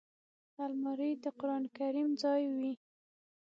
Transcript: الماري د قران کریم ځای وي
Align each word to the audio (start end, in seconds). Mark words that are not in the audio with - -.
الماري 0.65 1.11
د 1.23 1.25
قران 1.39 1.63
کریم 1.77 2.09
ځای 2.21 2.41
وي 2.57 2.73